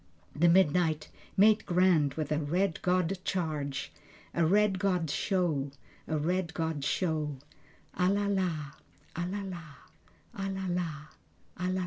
The 0.35 0.49
midnight 0.49 1.09
made 1.37 1.63
grand 1.67 2.15
with 2.15 2.31
a 2.31 2.39
red 2.39 2.81
god 2.81 3.19
charge, 3.23 3.91
A 4.33 4.43
red 4.47 4.79
god 4.79 5.11
show, 5.11 5.69
A 6.07 6.17
red 6.17 6.55
god 6.55 6.83
show, 6.83 7.35
"A 7.93 8.09
la 8.09 8.25
la, 8.25 8.71
a 9.15 9.27
la 9.27 9.43
la, 9.43 9.63
a 10.33 10.49
la 10.49 10.65
la, 10.69 10.95
a 11.55 11.69
la 11.69 11.69
la." 11.73 11.79